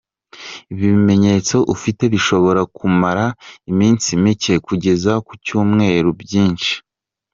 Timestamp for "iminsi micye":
3.71-4.55